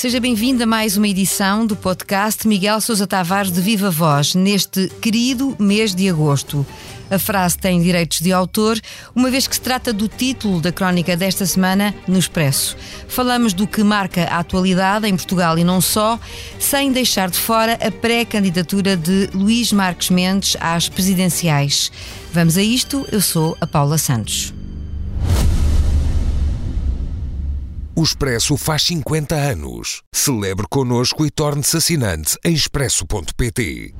Seja 0.00 0.18
bem-vindo 0.18 0.62
a 0.62 0.66
mais 0.66 0.96
uma 0.96 1.06
edição 1.06 1.66
do 1.66 1.76
podcast 1.76 2.48
Miguel 2.48 2.80
Sousa 2.80 3.06
Tavares 3.06 3.52
de 3.52 3.60
Viva 3.60 3.90
Voz, 3.90 4.34
neste 4.34 4.88
querido 4.88 5.54
mês 5.58 5.94
de 5.94 6.08
agosto. 6.08 6.64
A 7.10 7.18
frase 7.18 7.58
tem 7.58 7.82
direitos 7.82 8.18
de 8.20 8.32
autor, 8.32 8.80
uma 9.14 9.30
vez 9.30 9.46
que 9.46 9.54
se 9.54 9.60
trata 9.60 9.92
do 9.92 10.08
título 10.08 10.58
da 10.58 10.72
crónica 10.72 11.14
desta 11.18 11.44
semana 11.44 11.94
no 12.08 12.18
Expresso. 12.18 12.78
Falamos 13.08 13.52
do 13.52 13.66
que 13.66 13.84
marca 13.84 14.24
a 14.24 14.38
atualidade 14.38 15.06
em 15.06 15.14
Portugal 15.14 15.58
e 15.58 15.64
não 15.64 15.82
só, 15.82 16.18
sem 16.58 16.90
deixar 16.92 17.28
de 17.28 17.36
fora 17.36 17.74
a 17.74 17.90
pré-candidatura 17.90 18.96
de 18.96 19.28
Luís 19.34 19.70
Marques 19.70 20.08
Mendes 20.08 20.56
às 20.60 20.88
presidenciais. 20.88 21.92
Vamos 22.32 22.56
a 22.56 22.62
isto, 22.62 23.06
eu 23.12 23.20
sou 23.20 23.54
a 23.60 23.66
Paula 23.66 23.98
Santos. 23.98 24.54
O 28.00 28.02
Expresso 28.02 28.56
faz 28.56 28.84
50 28.84 29.34
anos. 29.34 30.00
Celebre 30.10 30.64
connosco 30.70 31.26
e 31.26 31.30
torne-se 31.30 31.76
assinante 31.76 32.34
em 32.42 32.54
expresso.pt. 32.54 33.94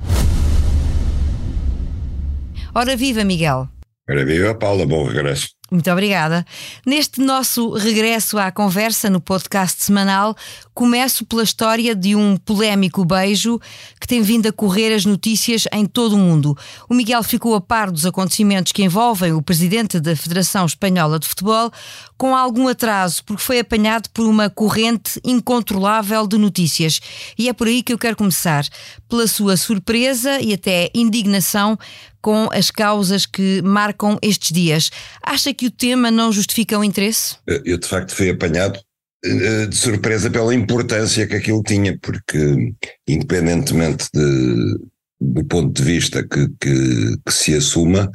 Ora 2.75 2.97
viva, 2.97 3.23
Miguel. 3.25 3.69
Ora 4.09 4.25
viva, 4.25 4.55
Paula, 4.55 4.87
bom 4.87 5.05
regresso. 5.05 5.51
Muito 5.71 5.89
obrigada. 5.89 6.45
Neste 6.85 7.21
nosso 7.21 7.71
regresso 7.71 8.37
à 8.39 8.51
conversa 8.51 9.09
no 9.09 9.21
podcast 9.21 9.85
semanal, 9.85 10.37
começo 10.75 11.25
pela 11.25 11.45
história 11.45 11.95
de 11.95 12.17
um 12.17 12.37
polémico 12.37 13.05
beijo 13.05 13.61
que 14.01 14.07
tem 14.07 14.21
vindo 14.21 14.49
a 14.49 14.53
correr 14.53 14.93
as 14.93 15.05
notícias 15.05 15.69
em 15.73 15.87
todo 15.87 16.15
o 16.15 16.19
mundo. 16.19 16.59
O 16.89 16.95
Miguel 16.95 17.23
ficou 17.23 17.55
a 17.55 17.61
par 17.61 17.89
dos 17.89 18.05
acontecimentos 18.05 18.73
que 18.73 18.83
envolvem 18.83 19.33
o 19.33 19.41
presidente 19.41 20.01
da 20.01 20.17
Federação 20.17 20.67
Espanhola 20.67 21.21
de 21.21 21.29
Futebol 21.29 21.71
com 22.19 22.35
algum 22.35 22.67
atraso, 22.67 23.23
porque 23.25 23.43
foi 23.43 23.61
apanhado 23.61 24.11
por 24.11 24.27
uma 24.27 24.51
corrente 24.51 25.21
incontrolável 25.25 26.27
de 26.27 26.37
notícias. 26.37 27.01
E 27.39 27.49
é 27.49 27.53
por 27.53 27.69
aí 27.69 27.83
que 27.83 27.93
eu 27.93 27.99
quero 27.99 28.17
começar, 28.17 28.67
pela 29.09 29.27
sua 29.27 29.57
surpresa 29.57 30.41
e 30.41 30.53
até 30.53 30.91
indignação 30.95 31.79
com 32.21 32.49
as 32.53 32.71
causas 32.71 33.27
que 33.27 33.63
marcam 33.63 34.19
estes 34.23 34.53
dias. 34.53 34.91
Acha 35.23 35.53
que 35.55 35.67
o 35.67 35.71
tema 35.71 36.11
não 36.11 36.33
justifica 36.33 36.79
o 36.79 36.85
interesse? 36.85 37.37
Eu, 37.47 37.79
de 37.79 37.87
facto, 37.87 38.15
fui 38.15 38.31
apanhado 38.31 38.81
eh, 39.25 39.67
de 39.67 39.77
surpresa 39.77 40.31
pela 40.31 40.55
importância 40.55 41.27
que 41.27 41.37
aquilo 41.37 41.63
tinha, 41.63 41.99
porque, 42.01 42.73
independentemente 43.07 44.09
de, 44.15 44.79
do 45.21 45.45
ponto 45.45 45.73
de 45.73 45.83
vista 45.83 46.27
que, 46.27 46.49
que, 46.59 47.17
que 47.27 47.33
se 47.33 47.55
assuma, 47.55 48.11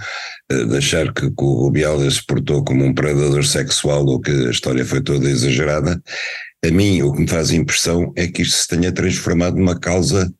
eh, 0.51 0.65
de 0.65 0.77
achar 0.77 1.13
que, 1.13 1.29
que 1.29 1.43
o 1.43 1.65
Rubiales 1.65 2.15
se 2.15 2.25
portou 2.25 2.63
como 2.63 2.83
um 2.83 2.93
predador 2.93 3.45
sexual 3.45 4.05
ou 4.05 4.19
que 4.19 4.31
a 4.31 4.49
história 4.49 4.83
foi 4.83 5.01
toda 5.01 5.29
exagerada, 5.29 6.01
a 6.65 6.71
mim 6.71 7.01
o 7.01 7.13
que 7.13 7.21
me 7.21 7.27
faz 7.27 7.51
impressão 7.51 8.11
é 8.15 8.27
que 8.27 8.41
isto 8.41 8.57
se 8.57 8.67
tenha 8.67 8.91
transformado 8.91 9.57
numa 9.57 9.79
causa, 9.79 10.33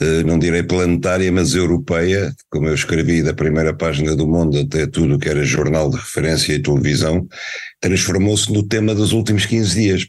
eh, 0.00 0.22
não 0.24 0.38
direi 0.38 0.62
planetária, 0.62 1.30
mas 1.32 1.54
europeia, 1.54 2.34
como 2.50 2.68
eu 2.68 2.74
escrevi 2.74 3.22
da 3.22 3.32
primeira 3.34 3.74
página 3.74 4.14
do 4.14 4.26
mundo 4.26 4.58
até 4.58 4.86
tudo 4.86 5.18
que 5.18 5.28
era 5.28 5.44
jornal 5.44 5.90
de 5.90 5.96
referência 5.96 6.52
e 6.52 6.62
televisão, 6.62 7.26
transformou-se 7.80 8.52
no 8.52 8.66
tema 8.66 8.94
dos 8.94 9.12
últimos 9.12 9.46
15 9.46 9.74
dias. 9.80 10.06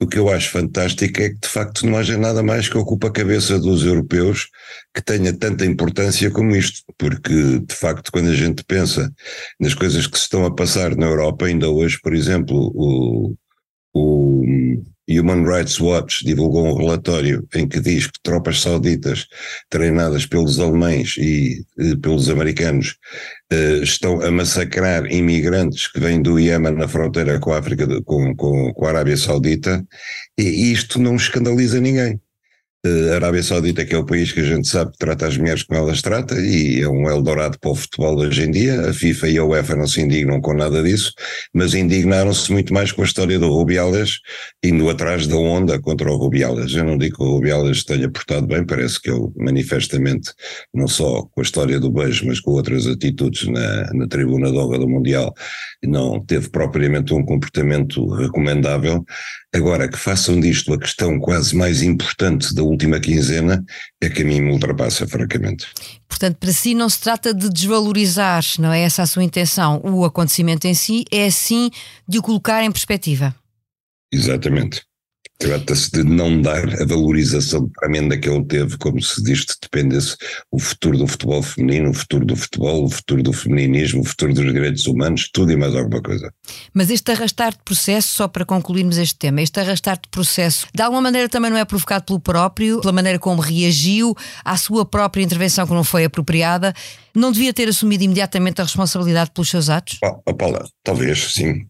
O 0.00 0.06
que 0.06 0.18
eu 0.18 0.28
acho 0.28 0.50
fantástico 0.50 1.20
é 1.20 1.30
que 1.30 1.40
de 1.40 1.48
facto 1.48 1.84
não 1.84 1.98
haja 1.98 2.16
nada 2.16 2.42
mais 2.42 2.68
que 2.68 2.78
ocupe 2.78 3.06
a 3.08 3.10
cabeça 3.10 3.58
dos 3.58 3.84
europeus 3.84 4.48
que 4.94 5.02
tenha 5.02 5.32
tanta 5.32 5.64
importância 5.66 6.30
como 6.30 6.54
isto, 6.54 6.82
porque 6.96 7.58
de 7.58 7.74
facto 7.74 8.12
quando 8.12 8.28
a 8.28 8.34
gente 8.34 8.64
pensa 8.64 9.12
nas 9.58 9.74
coisas 9.74 10.06
que 10.06 10.16
se 10.16 10.24
estão 10.24 10.44
a 10.44 10.54
passar 10.54 10.96
na 10.96 11.06
Europa, 11.06 11.46
ainda 11.46 11.68
hoje, 11.68 11.98
por 12.00 12.14
exemplo, 12.14 12.72
o, 12.74 13.34
o 13.98 15.18
Human 15.20 15.44
Rights 15.44 15.80
Watch 15.80 16.24
divulgou 16.24 16.66
um 16.66 16.76
relatório 16.76 17.46
em 17.54 17.66
que 17.66 17.80
diz 17.80 18.06
que 18.06 18.20
tropas 18.22 18.60
sauditas 18.60 19.26
treinadas 19.70 20.26
pelos 20.26 20.60
alemães 20.60 21.16
e 21.16 21.64
pelos 22.02 22.28
americanos 22.28 22.96
eh, 23.50 23.80
estão 23.82 24.20
a 24.20 24.30
massacrar 24.30 25.10
imigrantes 25.10 25.90
que 25.90 25.98
vêm 25.98 26.20
do 26.20 26.38
Iêmen 26.38 26.74
na 26.74 26.86
fronteira 26.86 27.40
com 27.40 27.52
a 27.52 27.58
África, 27.58 27.86
com, 28.02 28.36
com, 28.36 28.72
com 28.74 28.86
a 28.86 28.90
Arábia 28.90 29.16
Saudita, 29.16 29.82
e 30.36 30.72
isto 30.72 30.98
não 30.98 31.16
escandaliza 31.16 31.80
ninguém. 31.80 32.20
A 32.86 33.16
Arábia 33.16 33.42
Saudita, 33.42 33.84
que 33.84 33.92
é 33.92 33.98
o 33.98 34.06
país 34.06 34.30
que 34.30 34.38
a 34.38 34.44
gente 34.44 34.68
sabe 34.68 34.92
que 34.92 34.98
trata 34.98 35.26
as 35.26 35.36
mulheres 35.36 35.64
como 35.64 35.80
elas 35.80 36.00
trata, 36.00 36.36
e 36.40 36.80
é 36.80 36.88
um 36.88 37.10
Eldorado 37.10 37.58
para 37.58 37.72
o 37.72 37.74
futebol 37.74 38.16
hoje 38.16 38.44
em 38.44 38.52
dia. 38.52 38.88
A 38.88 38.92
FIFA 38.92 39.28
e 39.28 39.36
a 39.36 39.44
UEFA 39.44 39.74
não 39.74 39.86
se 39.88 40.00
indignam 40.00 40.40
com 40.40 40.54
nada 40.54 40.80
disso, 40.80 41.12
mas 41.52 41.74
indignaram-se 41.74 42.52
muito 42.52 42.72
mais 42.72 42.92
com 42.92 43.02
a 43.02 43.04
história 43.04 43.36
do 43.36 43.48
Rubiales, 43.48 44.20
indo 44.62 44.88
atrás 44.88 45.26
da 45.26 45.36
onda 45.36 45.80
contra 45.80 46.08
o 46.08 46.16
Rubiales. 46.16 46.72
Eu 46.72 46.84
não 46.84 46.96
digo 46.96 47.16
que 47.16 47.22
o 47.24 47.32
Rubiales 47.32 47.82
tenha 47.82 48.08
portado 48.08 48.46
bem, 48.46 48.64
parece 48.64 49.02
que 49.02 49.10
ele 49.10 49.26
manifestamente, 49.36 50.30
não 50.72 50.86
só 50.86 51.22
com 51.22 51.40
a 51.40 51.42
história 51.42 51.80
do 51.80 51.90
beijo, 51.90 52.26
mas 52.26 52.38
com 52.38 52.52
outras 52.52 52.86
atitudes 52.86 53.48
na, 53.48 53.92
na 53.92 54.06
tribuna 54.06 54.52
de 54.52 54.56
honra 54.56 54.78
do 54.78 54.88
Mundial, 54.88 55.34
não 55.82 56.24
teve 56.24 56.48
propriamente 56.48 57.12
um 57.12 57.24
comportamento 57.24 58.06
recomendável. 58.08 59.04
Agora, 59.52 59.88
que 59.88 59.98
façam 59.98 60.38
disto 60.38 60.74
a 60.74 60.78
questão 60.78 61.18
quase 61.18 61.56
mais 61.56 61.82
importante 61.82 62.54
da 62.54 62.67
última 62.68 63.00
quinzena, 63.00 63.64
é 64.00 64.08
que 64.08 64.22
a 64.22 64.24
mim 64.24 64.40
me 64.40 64.52
ultrapassa, 64.52 65.06
francamente. 65.06 65.66
Portanto, 66.08 66.36
para 66.36 66.52
si 66.52 66.74
não 66.74 66.88
se 66.88 67.00
trata 67.00 67.34
de 67.34 67.48
desvalorizar, 67.48 68.42
não 68.58 68.72
é 68.72 68.80
essa 68.80 69.02
a 69.02 69.06
sua 69.06 69.24
intenção, 69.24 69.80
o 69.84 70.04
acontecimento 70.04 70.66
em 70.66 70.74
si, 70.74 71.04
é 71.10 71.30
sim 71.30 71.70
de 72.06 72.18
o 72.18 72.22
colocar 72.22 72.62
em 72.64 72.72
perspectiva. 72.72 73.34
Exatamente. 74.12 74.87
Trata-se 75.38 75.92
de 75.92 76.02
não 76.02 76.42
dar 76.42 76.64
a 76.80 76.84
valorização 76.84 77.70
tremenda 77.78 78.18
que 78.18 78.28
ele 78.28 78.44
teve, 78.44 78.76
como 78.76 79.00
se 79.00 79.22
disto 79.22 79.54
dependesse 79.62 80.16
o 80.50 80.58
futuro 80.58 80.98
do 80.98 81.06
futebol 81.06 81.40
feminino, 81.42 81.90
o 81.90 81.94
futuro 81.94 82.26
do 82.26 82.34
futebol, 82.34 82.84
o 82.84 82.90
futuro 82.90 83.22
do 83.22 83.32
femininismo, 83.32 84.00
o 84.00 84.04
futuro 84.04 84.34
dos 84.34 84.52
direitos 84.52 84.86
humanos, 84.86 85.30
tudo 85.32 85.52
e 85.52 85.56
mais 85.56 85.76
alguma 85.76 86.02
coisa. 86.02 86.32
Mas 86.74 86.90
este 86.90 87.12
arrastar 87.12 87.52
de 87.52 87.60
processo, 87.64 88.14
só 88.14 88.26
para 88.26 88.44
concluirmos 88.44 88.98
este 88.98 89.16
tema, 89.16 89.40
este 89.40 89.60
arrastar 89.60 89.96
de 89.96 90.08
processo, 90.10 90.66
de 90.74 90.82
alguma 90.82 91.02
maneira 91.02 91.28
também 91.28 91.52
não 91.52 91.58
é 91.58 91.64
provocado 91.64 92.04
pelo 92.04 92.18
próprio, 92.18 92.80
pela 92.80 92.92
maneira 92.92 93.18
como 93.20 93.40
reagiu 93.40 94.16
à 94.44 94.56
sua 94.56 94.84
própria 94.84 95.22
intervenção 95.22 95.66
que 95.68 95.72
não 95.72 95.84
foi 95.84 96.04
apropriada 96.04 96.74
não 97.18 97.32
devia 97.32 97.52
ter 97.52 97.68
assumido 97.68 98.04
imediatamente 98.04 98.60
a 98.60 98.64
responsabilidade 98.64 99.30
pelos 99.32 99.50
seus 99.50 99.68
atos? 99.68 99.98
Oh 100.02 100.34
Paula, 100.34 100.64
talvez 100.82 101.32
sim, 101.32 101.66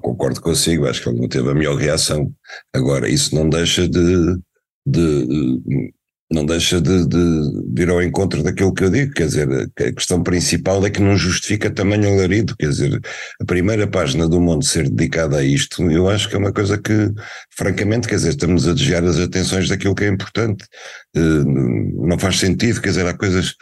concordo 0.00 0.40
consigo, 0.40 0.86
acho 0.86 1.02
que 1.02 1.08
ele 1.08 1.20
não 1.20 1.28
teve 1.28 1.50
a 1.50 1.54
melhor 1.54 1.76
reação. 1.76 2.32
Agora, 2.74 3.08
isso 3.08 3.34
não 3.34 3.48
deixa 3.48 3.88
de, 3.88 4.36
de 4.84 5.92
não 6.30 6.44
deixa 6.44 6.80
de, 6.80 7.06
de, 7.06 7.62
vir 7.74 7.88
ao 7.90 8.02
encontro 8.02 8.42
daquilo 8.42 8.74
que 8.74 8.82
eu 8.82 8.90
digo, 8.90 9.12
quer 9.12 9.26
dizer, 9.26 9.48
a 9.52 9.92
questão 9.92 10.22
principal 10.22 10.84
é 10.84 10.90
que 10.90 11.00
não 11.00 11.16
justifica 11.16 11.70
tamanho 11.70 12.08
alarido, 12.08 12.56
quer 12.56 12.70
dizer, 12.70 13.00
a 13.40 13.44
primeira 13.44 13.86
página 13.86 14.28
do 14.28 14.40
mundo 14.40 14.64
ser 14.64 14.88
dedicada 14.88 15.38
a 15.38 15.44
isto, 15.44 15.88
eu 15.90 16.08
acho 16.08 16.28
que 16.28 16.34
é 16.34 16.38
uma 16.38 16.52
coisa 16.52 16.76
que, 16.76 17.12
francamente, 17.50 18.08
quer 18.08 18.16
dizer, 18.16 18.30
estamos 18.30 18.66
a 18.66 18.72
desviar 18.72 19.04
as 19.04 19.18
atenções 19.18 19.68
daquilo 19.68 19.94
que 19.94 20.04
é 20.04 20.08
importante, 20.08 20.64
eh, 21.14 21.20
não 21.20 22.18
faz 22.18 22.38
sentido, 22.38 22.80
quer 22.80 22.88
dizer, 22.88 23.06
há 23.06 23.14
coisas, 23.14 23.54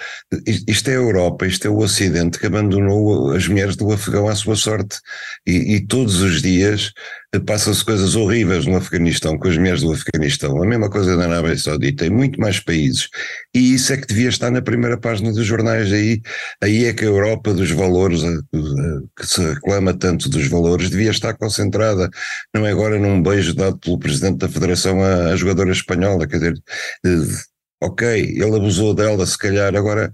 isto 0.66 0.88
é 0.88 0.92
a 0.92 0.96
Europa, 0.96 1.46
isto 1.46 1.66
é 1.66 1.70
o 1.70 1.78
Ocidente 1.78 2.38
que 2.38 2.46
abandonou 2.46 3.32
as 3.32 3.46
mulheres 3.48 3.76
do 3.76 3.92
Afegão 3.92 4.28
à 4.28 4.34
sua 4.34 4.56
sorte, 4.56 4.98
e, 5.46 5.74
e 5.74 5.86
todos 5.86 6.22
os 6.22 6.40
dias 6.40 6.92
passam-se 7.40 7.84
coisas 7.84 8.14
horríveis 8.14 8.66
no 8.66 8.76
Afeganistão, 8.76 9.38
com 9.38 9.48
as 9.48 9.56
mulheres 9.56 9.80
do 9.80 9.92
Afeganistão, 9.92 10.62
a 10.62 10.66
mesma 10.66 10.90
coisa 10.90 11.16
na 11.16 11.24
Arábia 11.24 11.56
Saudita, 11.56 12.04
em 12.04 12.10
muito 12.10 12.38
mais 12.38 12.60
países, 12.60 13.08
e 13.54 13.74
isso 13.74 13.92
é 13.92 13.96
que 13.96 14.06
devia 14.06 14.28
estar 14.28 14.50
na 14.50 14.60
primeira 14.60 14.98
página 14.98 15.32
dos 15.32 15.46
jornais, 15.46 15.90
aí, 15.92 16.20
aí 16.62 16.84
é 16.84 16.92
que 16.92 17.04
a 17.04 17.08
Europa 17.08 17.54
dos 17.54 17.70
valores, 17.70 18.20
que 19.16 19.26
se 19.26 19.40
reclama 19.40 19.94
tanto 19.94 20.28
dos 20.28 20.46
valores, 20.46 20.90
devia 20.90 21.10
estar 21.10 21.34
concentrada, 21.34 22.10
não 22.54 22.66
é 22.66 22.70
agora 22.70 22.98
num 22.98 23.22
beijo 23.22 23.54
dado 23.54 23.78
pelo 23.78 23.98
Presidente 23.98 24.38
da 24.38 24.48
Federação 24.48 25.02
à, 25.02 25.32
à 25.32 25.36
jogadora 25.36 25.72
espanhola, 25.72 26.26
quer 26.26 26.36
dizer, 26.36 26.54
eh, 27.06 27.08
ok, 27.82 28.06
ele 28.36 28.56
abusou 28.56 28.94
dela, 28.94 29.26
se 29.26 29.38
calhar, 29.38 29.74
agora 29.74 30.10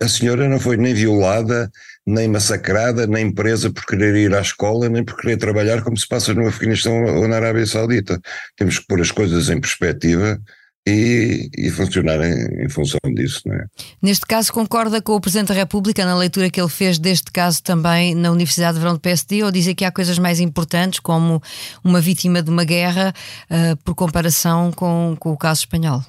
a 0.00 0.08
senhora 0.08 0.48
não 0.48 0.58
foi 0.58 0.76
nem 0.76 0.94
violada, 0.94 1.70
nem 2.06 2.28
massacrada, 2.28 3.06
nem 3.06 3.32
presa 3.32 3.70
por 3.70 3.84
querer 3.84 4.14
ir 4.16 4.34
à 4.34 4.40
escola, 4.40 4.88
nem 4.88 5.04
por 5.04 5.16
querer 5.16 5.36
trabalhar 5.36 5.82
como 5.82 5.96
se 5.96 6.06
passa 6.06 6.34
no 6.34 6.46
Afeganistão 6.46 7.04
ou 7.04 7.28
na 7.28 7.36
Arábia 7.36 7.66
Saudita. 7.66 8.20
Temos 8.56 8.78
que 8.78 8.86
pôr 8.86 9.00
as 9.00 9.10
coisas 9.10 9.48
em 9.50 9.60
perspectiva 9.60 10.40
e, 10.86 11.48
e 11.56 11.70
funcionar 11.70 12.20
em, 12.22 12.64
em, 12.64 12.68
função 12.68 13.00
disso. 13.14 13.40
Não 13.46 13.54
é? 13.54 13.66
Neste 14.02 14.26
caso, 14.26 14.52
concorda 14.52 15.00
com 15.00 15.14
o 15.14 15.20
Presidente 15.20 15.48
da 15.48 15.54
República 15.54 16.04
na 16.04 16.16
leitura 16.16 16.50
que 16.50 16.60
ele 16.60 16.68
fez 16.68 16.98
deste 16.98 17.32
caso 17.32 17.62
também 17.62 18.14
na 18.14 18.30
Universidade 18.30 18.74
de 18.74 18.80
Verão 18.80 18.94
do 18.94 19.00
PSD, 19.00 19.42
ou 19.42 19.50
dizer 19.50 19.74
que 19.74 19.84
há 19.84 19.90
coisas 19.90 20.18
mais 20.18 20.40
importantes, 20.40 21.00
como 21.00 21.42
uma 21.82 22.00
vítima 22.00 22.42
de 22.42 22.50
uma 22.50 22.64
guerra, 22.64 23.14
uh, 23.50 23.76
por 23.78 23.94
comparação 23.94 24.70
com, 24.72 25.16
com 25.18 25.32
o 25.32 25.36
caso 25.36 25.60
espanhol? 25.60 26.02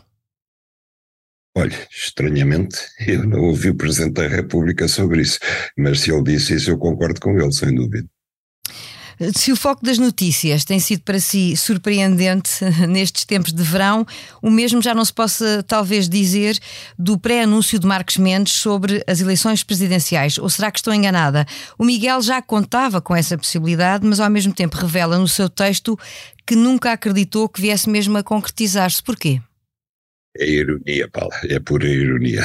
Olha, 1.57 1.87
estranhamente, 1.89 2.77
eu 3.07 3.25
não 3.25 3.39
ouvi 3.45 3.69
o 3.69 3.75
Presidente 3.75 4.13
da 4.13 4.27
República 4.27 4.87
sobre 4.87 5.21
isso, 5.21 5.39
mas 5.77 6.01
se 6.01 6.11
ele 6.11 6.23
disse 6.23 6.55
isso, 6.55 6.69
eu 6.69 6.77
concordo 6.77 7.19
com 7.21 7.39
ele, 7.39 7.51
sem 7.51 7.73
dúvida. 7.73 8.07
Se 9.33 9.49
o 9.49 9.55
foco 9.55 9.81
das 9.81 9.97
notícias 9.97 10.65
tem 10.65 10.77
sido 10.77 11.03
para 11.03 11.21
si 11.21 11.55
surpreendente 11.55 12.49
nestes 12.89 13.23
tempos 13.23 13.53
de 13.53 13.63
verão, 13.63 14.05
o 14.41 14.49
mesmo 14.49 14.81
já 14.81 14.93
não 14.93 15.05
se 15.05 15.13
possa 15.13 15.63
talvez 15.63 16.09
dizer 16.09 16.59
do 16.99 17.17
pré-anúncio 17.17 17.79
de 17.79 17.87
Marcos 17.87 18.17
Mendes 18.17 18.53
sobre 18.55 19.01
as 19.07 19.21
eleições 19.21 19.63
presidenciais. 19.63 20.37
Ou 20.37 20.49
será 20.49 20.69
que 20.69 20.79
estou 20.79 20.93
enganada? 20.93 21.45
O 21.77 21.85
Miguel 21.85 22.21
já 22.21 22.41
contava 22.41 22.99
com 22.99 23.15
essa 23.15 23.37
possibilidade, 23.37 24.05
mas 24.05 24.19
ao 24.19 24.29
mesmo 24.29 24.53
tempo 24.53 24.75
revela 24.75 25.17
no 25.17 25.29
seu 25.29 25.47
texto 25.47 25.97
que 26.45 26.55
nunca 26.55 26.91
acreditou 26.91 27.47
que 27.47 27.61
viesse 27.61 27.89
mesmo 27.89 28.17
a 28.17 28.23
concretizar-se. 28.23 29.01
Porquê? 29.01 29.39
É 30.37 30.49
ironia, 30.49 31.07
Paulo, 31.11 31.31
é 31.49 31.59
pura 31.59 31.87
ironia. 31.87 32.43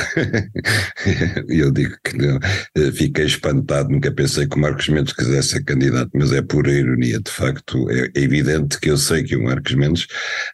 Eu 1.48 1.70
digo 1.72 1.96
que 2.04 2.16
não, 2.16 2.38
eh, 2.76 2.92
fiquei 2.92 3.26
espantado, 3.26 3.90
nunca 3.90 4.12
pensei 4.12 4.46
que 4.46 4.56
o 4.56 4.60
Marcos 4.60 4.88
Mendes 4.88 5.12
quisesse 5.12 5.50
ser 5.50 5.64
candidato, 5.64 6.10
mas 6.14 6.32
é 6.32 6.40
pura 6.42 6.70
ironia. 6.70 7.20
De 7.20 7.30
facto, 7.30 7.90
é, 7.90 8.10
evidente 8.14 8.78
que 8.78 8.90
eu 8.90 8.96
sei 8.96 9.24
que 9.24 9.36
o 9.36 9.42
Marcos 9.42 9.74
Mendes 9.74 10.06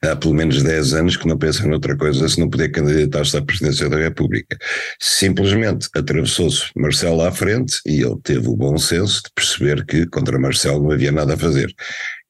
há 0.02 0.16
pelo 0.16 0.34
menos 0.34 0.62
10 0.62 0.94
anos 0.94 1.16
que 1.16 1.28
não 1.28 1.36
pensa 1.36 1.66
noutra 1.66 1.96
coisa 1.96 2.28
se 2.28 2.40
não 2.40 2.48
poder 2.48 2.70
candidatar-se 2.70 3.36
à 3.36 3.42
presidência 3.42 3.88
da 3.88 3.96
República. 3.96 4.56
Simplesmente 5.00 5.88
atravessou-se 5.94 6.64
Marcelo 6.76 7.22
à 7.22 7.30
frente 7.32 7.80
e 7.86 8.00
ele 8.02 8.16
teve 8.22 8.48
o 8.48 8.56
bom 8.56 8.78
senso 8.78 9.22
de 9.24 9.30
perceber 9.34 9.84
que 9.84 10.06
contra 10.06 10.38
Marcelo 10.38 10.82
não 10.82 10.92
havia 10.92 11.12
nada 11.12 11.34
a 11.34 11.36
fazer. 11.36 11.72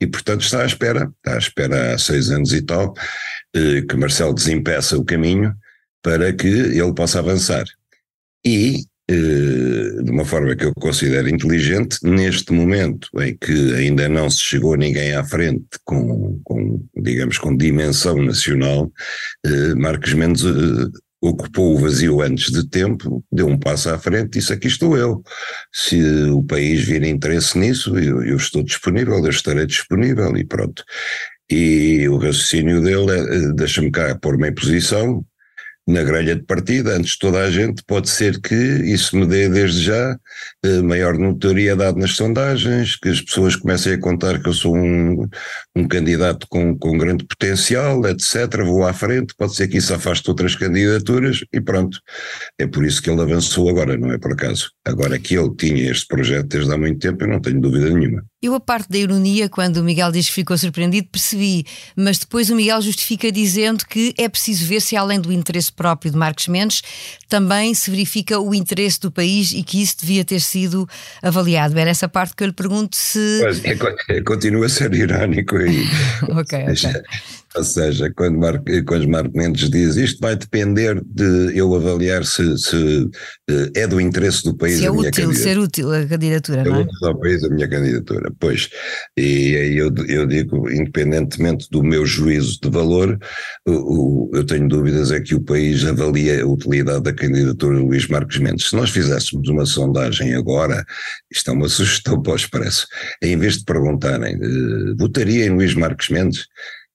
E, 0.00 0.06
portanto, 0.06 0.42
está 0.42 0.62
à 0.62 0.66
espera, 0.66 1.10
está 1.16 1.34
à 1.34 1.38
espera 1.38 1.94
há 1.94 1.98
seis 1.98 2.30
anos 2.30 2.52
e 2.52 2.62
tal, 2.62 2.94
eh, 3.54 3.82
que 3.88 3.96
Marcelo 3.96 4.34
desempeça 4.34 4.98
o 4.98 5.04
caminho 5.04 5.54
para 6.02 6.32
que 6.32 6.46
ele 6.46 6.94
possa 6.94 7.18
avançar. 7.18 7.64
E, 8.44 8.84
eh, 9.08 10.02
de 10.02 10.10
uma 10.10 10.24
forma 10.24 10.54
que 10.54 10.64
eu 10.64 10.74
considero 10.74 11.28
inteligente, 11.28 11.98
neste 12.02 12.52
momento 12.52 13.08
em 13.20 13.36
que 13.36 13.74
ainda 13.74 14.08
não 14.08 14.28
se 14.28 14.40
chegou 14.40 14.76
ninguém 14.76 15.14
à 15.14 15.24
frente 15.24 15.66
com, 15.84 16.40
com 16.44 16.84
digamos, 16.96 17.38
com 17.38 17.56
dimensão 17.56 18.22
nacional, 18.22 18.92
eh, 19.44 19.74
Marcos 19.74 20.12
Mendes 20.12 20.42
ocupou 21.20 21.74
o 21.74 21.78
vazio 21.78 22.20
antes 22.20 22.50
de 22.50 22.68
tempo, 22.68 23.24
deu 23.32 23.46
um 23.46 23.58
passo 23.58 23.90
à 23.90 23.98
frente 23.98 24.36
e 24.36 24.40
disse: 24.40 24.52
Aqui 24.52 24.68
estou 24.68 24.96
eu. 24.96 25.22
Se 25.72 26.00
o 26.30 26.42
país 26.42 26.84
vir 26.84 27.02
interesse 27.02 27.58
nisso, 27.58 27.96
eu, 27.98 28.22
eu 28.22 28.36
estou 28.36 28.62
disponível, 28.62 29.16
eu 29.16 29.30
estarei 29.30 29.66
disponível 29.66 30.36
e 30.36 30.44
pronto. 30.44 30.84
E 31.50 32.08
o 32.08 32.16
raciocínio 32.16 32.82
dele 32.82 33.12
é: 33.12 33.52
deixa-me 33.52 33.90
cá 33.90 34.16
pôr-me 34.16 34.48
em 34.48 34.54
posição, 34.54 35.24
na 35.86 36.02
grelha 36.02 36.34
de 36.34 36.42
partida, 36.42 36.96
antes 36.96 37.12
de 37.12 37.18
toda 37.18 37.38
a 37.40 37.50
gente, 37.50 37.82
pode 37.86 38.08
ser 38.08 38.40
que 38.40 38.54
isso 38.54 39.16
me 39.16 39.24
dê 39.24 39.48
desde 39.48 39.84
já 39.84 40.18
eh, 40.64 40.82
maior 40.82 41.16
notoriedade 41.16 41.98
nas 41.98 42.16
sondagens, 42.16 42.96
que 42.96 43.08
as 43.08 43.20
pessoas 43.20 43.54
comecem 43.54 43.92
a 43.92 44.00
contar 44.00 44.42
que 44.42 44.48
eu 44.48 44.52
sou 44.52 44.76
um, 44.76 45.28
um 45.76 45.86
candidato 45.86 46.46
com, 46.48 46.76
com 46.76 46.98
grande 46.98 47.24
potencial, 47.24 48.04
etc. 48.06 48.64
Vou 48.64 48.84
à 48.84 48.92
frente, 48.92 49.34
pode 49.38 49.54
ser 49.54 49.68
que 49.68 49.78
isso 49.78 49.94
afaste 49.94 50.28
outras 50.28 50.56
candidaturas 50.56 51.44
e 51.52 51.60
pronto. 51.60 52.00
É 52.58 52.66
por 52.66 52.84
isso 52.84 53.00
que 53.00 53.08
ele 53.08 53.22
avançou 53.22 53.68
agora, 53.68 53.96
não 53.96 54.10
é 54.12 54.18
por 54.18 54.32
acaso. 54.32 54.72
Agora 54.84 55.18
que 55.18 55.38
ele 55.38 55.54
tinha 55.56 55.90
este 55.90 56.06
projeto 56.08 56.48
desde 56.48 56.72
há 56.72 56.76
muito 56.76 56.98
tempo, 56.98 57.22
eu 57.22 57.28
não 57.28 57.40
tenho 57.40 57.60
dúvida 57.60 57.90
nenhuma. 57.90 58.24
Eu, 58.46 58.54
a 58.54 58.60
parte 58.60 58.88
da 58.88 58.96
ironia, 58.96 59.48
quando 59.48 59.78
o 59.78 59.82
Miguel 59.82 60.12
diz 60.12 60.28
que 60.28 60.34
ficou 60.34 60.56
surpreendido, 60.56 61.08
percebi, 61.10 61.66
mas 61.96 62.16
depois 62.16 62.48
o 62.48 62.54
Miguel 62.54 62.80
justifica 62.80 63.32
dizendo 63.32 63.84
que 63.84 64.14
é 64.16 64.28
preciso 64.28 64.64
ver 64.66 64.80
se, 64.80 64.96
além 64.96 65.20
do 65.20 65.32
interesse 65.32 65.72
próprio 65.72 66.12
de 66.12 66.16
Marcos 66.16 66.46
Mendes, 66.46 66.80
também 67.28 67.74
se 67.74 67.90
verifica 67.90 68.38
o 68.38 68.54
interesse 68.54 69.00
do 69.00 69.10
país 69.10 69.50
e 69.50 69.64
que 69.64 69.82
isso 69.82 69.96
devia 70.00 70.24
ter 70.24 70.40
sido 70.40 70.88
avaliado. 71.20 71.76
Era 71.76 71.90
essa 71.90 72.08
parte 72.08 72.36
que 72.36 72.44
eu 72.44 72.46
lhe 72.46 72.52
pergunto 72.52 72.94
se. 72.94 73.40
Pois, 73.42 73.64
é, 73.64 74.20
continua 74.22 74.66
a 74.66 74.68
ser 74.68 74.94
irónico 74.94 75.56
aí. 75.56 75.84
ok, 76.30 76.66
ok. 76.70 77.02
Ou 77.56 77.64
seja, 77.64 78.12
quando, 78.14 78.38
Mar, 78.38 78.62
quando 78.86 79.08
Marco 79.08 79.36
Mendes 79.36 79.70
diz 79.70 79.96
isto 79.96 80.20
vai 80.20 80.36
depender 80.36 81.02
de 81.04 81.56
eu 81.56 81.74
avaliar 81.74 82.24
se, 82.24 82.58
se 82.58 83.08
eh, 83.48 83.70
é 83.74 83.86
do 83.86 83.98
interesse 83.98 84.44
do 84.44 84.54
país 84.54 84.78
se 84.78 84.84
é 84.84 84.90
útil, 84.90 85.32
ser 85.32 85.58
útil 85.58 85.90
a 85.90 86.04
candidatura, 86.04 86.60
é 86.60 86.64
não 86.64 86.76
é? 86.76 86.80
útil 86.80 87.08
ao 87.08 87.18
país 87.18 87.42
a 87.44 87.48
minha 87.48 87.66
candidatura, 87.66 88.30
pois. 88.38 88.68
E 89.16 89.56
aí 89.56 89.76
eu, 89.78 89.90
eu 90.06 90.26
digo, 90.26 90.70
independentemente 90.70 91.66
do 91.70 91.82
meu 91.82 92.04
juízo 92.04 92.58
de 92.60 92.68
valor, 92.68 93.18
o, 93.66 94.30
eu 94.34 94.44
tenho 94.44 94.68
dúvidas 94.68 95.10
é 95.10 95.20
que 95.20 95.34
o 95.34 95.40
país 95.40 95.82
avalia 95.84 96.42
a 96.42 96.46
utilidade 96.46 97.04
da 97.04 97.12
candidatura 97.12 97.78
de 97.78 97.84
Luís 97.84 98.06
Marcos 98.06 98.38
Mendes. 98.38 98.68
Se 98.68 98.76
nós 98.76 98.90
fizéssemos 98.90 99.48
uma 99.48 99.64
sondagem 99.64 100.34
agora, 100.34 100.84
isto 101.32 101.50
é 101.50 101.54
uma 101.54 101.68
sugestão 101.68 102.20
para 102.22 102.32
o 102.32 102.36
Expresso, 102.36 102.86
em 103.22 103.36
vez 103.38 103.58
de 103.58 103.64
perguntarem, 103.64 104.36
uh, 104.36 104.96
votaria 104.98 105.46
em 105.46 105.50
Luís 105.50 105.74
Marcos 105.74 106.10
Mendes? 106.10 106.46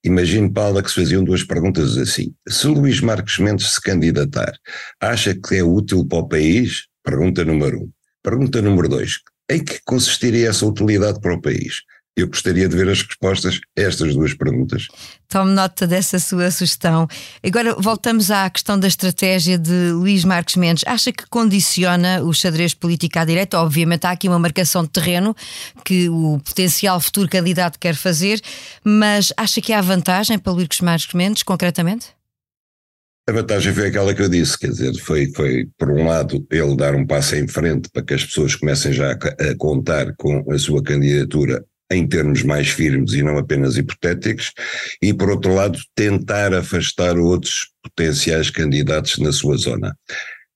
Imagino, 0.04 0.52
Paula, 0.52 0.82
que 0.82 0.88
se 0.88 1.00
faziam 1.00 1.22
duas 1.22 1.44
perguntas 1.44 1.96
assim. 1.96 2.34
Se 2.48 2.66
Luís 2.66 3.00
Marcos 3.00 3.38
Mendes 3.38 3.72
se 3.72 3.80
candidatar, 3.80 4.52
acha 5.00 5.34
que 5.34 5.56
é 5.56 5.62
útil 5.62 6.04
para 6.04 6.18
o 6.18 6.28
país? 6.28 6.86
Pergunta 7.04 7.44
número 7.44 7.82
um. 7.82 7.90
Pergunta 8.22 8.60
número 8.60 8.88
dois. 8.88 9.20
Em 9.48 9.62
que 9.62 9.80
consistiria 9.84 10.48
essa 10.48 10.66
utilidade 10.66 11.20
para 11.20 11.34
o 11.34 11.40
país? 11.40 11.82
Eu 12.14 12.28
gostaria 12.28 12.68
de 12.68 12.76
ver 12.76 12.90
as 12.90 13.02
respostas 13.02 13.58
a 13.78 13.80
estas 13.80 14.14
duas 14.14 14.34
perguntas. 14.34 14.88
Tome 15.28 15.52
nota 15.52 15.86
dessa 15.86 16.18
sua 16.18 16.50
sugestão. 16.50 17.08
Agora 17.42 17.74
voltamos 17.78 18.30
à 18.30 18.50
questão 18.50 18.78
da 18.78 18.86
estratégia 18.86 19.56
de 19.56 19.92
Luís 19.92 20.22
Marques 20.22 20.56
Mendes. 20.56 20.84
Acha 20.86 21.10
que 21.10 21.26
condiciona 21.30 22.22
o 22.22 22.34
xadrez 22.34 22.74
político 22.74 23.18
à 23.18 23.24
direita? 23.24 23.58
Obviamente 23.58 24.06
há 24.06 24.10
aqui 24.10 24.28
uma 24.28 24.38
marcação 24.38 24.82
de 24.82 24.90
terreno 24.90 25.34
que 25.86 26.10
o 26.10 26.38
potencial 26.44 27.00
futuro 27.00 27.30
candidato 27.30 27.78
quer 27.78 27.94
fazer, 27.94 28.42
mas 28.84 29.32
acha 29.34 29.62
que 29.62 29.72
há 29.72 29.80
vantagem 29.80 30.38
para 30.38 30.52
Luís 30.52 30.80
Marques 30.82 31.14
Mendes, 31.14 31.42
concretamente? 31.42 32.08
A 33.26 33.32
vantagem 33.32 33.72
foi 33.72 33.86
aquela 33.86 34.12
que 34.12 34.20
eu 34.20 34.28
disse, 34.28 34.58
quer 34.58 34.68
dizer, 34.68 34.94
foi, 34.98 35.32
foi 35.34 35.68
por 35.78 35.90
um 35.90 36.06
lado 36.06 36.44
ele 36.50 36.76
dar 36.76 36.94
um 36.94 37.06
passo 37.06 37.36
em 37.36 37.48
frente 37.48 37.88
para 37.90 38.02
que 38.02 38.14
as 38.14 38.24
pessoas 38.24 38.56
comecem 38.56 38.92
já 38.92 39.12
a, 39.12 39.14
a 39.14 39.56
contar 39.56 40.12
com 40.16 40.44
a 40.52 40.58
sua 40.58 40.82
candidatura 40.82 41.64
em 41.94 42.06
termos 42.06 42.42
mais 42.42 42.68
firmes 42.68 43.12
e 43.12 43.22
não 43.22 43.38
apenas 43.38 43.76
hipotéticos, 43.76 44.52
e 45.00 45.12
por 45.12 45.30
outro 45.30 45.54
lado 45.54 45.78
tentar 45.94 46.54
afastar 46.54 47.18
outros 47.18 47.68
potenciais 47.82 48.50
candidatos 48.50 49.18
na 49.18 49.32
sua 49.32 49.56
zona. 49.56 49.96